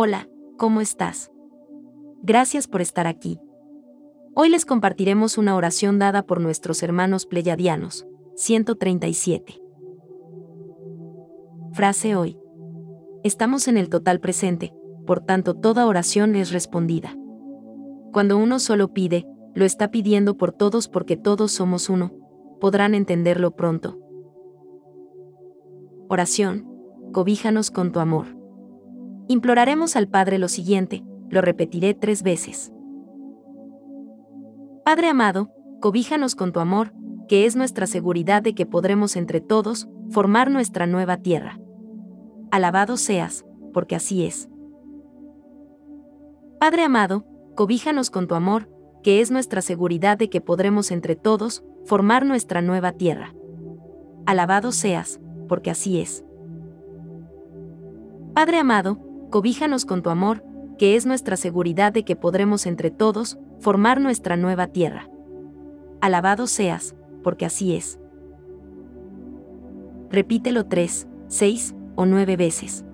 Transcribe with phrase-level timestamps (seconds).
[0.00, 1.32] Hola, ¿cómo estás?
[2.22, 3.40] Gracias por estar aquí.
[4.32, 8.06] Hoy les compartiremos una oración dada por nuestros hermanos pleyadianos.
[8.36, 9.60] 137.
[11.72, 12.38] Frase hoy.
[13.24, 14.72] Estamos en el total presente,
[15.04, 17.16] por tanto toda oración es respondida.
[18.12, 19.26] Cuando uno solo pide,
[19.56, 22.12] lo está pidiendo por todos porque todos somos uno,
[22.60, 23.98] podrán entenderlo pronto.
[26.08, 26.68] Oración,
[27.12, 28.37] cobíjanos con tu amor.
[29.28, 32.72] Imploraremos al Padre lo siguiente, lo repetiré tres veces.
[34.86, 35.50] Padre amado,
[35.80, 36.94] cobíjanos con tu amor,
[37.28, 41.60] que es nuestra seguridad de que podremos entre todos formar nuestra nueva tierra.
[42.50, 44.48] Alabado seas, porque así es.
[46.58, 48.70] Padre amado, cobíjanos con tu amor,
[49.02, 53.34] que es nuestra seguridad de que podremos entre todos formar nuestra nueva tierra.
[54.24, 56.24] Alabado seas, porque así es.
[58.34, 58.98] Padre amado,
[59.30, 60.44] cobíjanos con tu amor,
[60.78, 65.08] que es nuestra seguridad de que podremos entre todos formar nuestra nueva tierra.
[66.00, 67.98] Alabado seas, porque así es.
[70.10, 72.84] Repítelo tres, seis o nueve veces.